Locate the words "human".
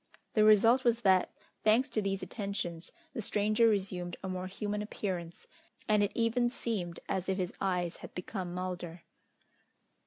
4.47-4.81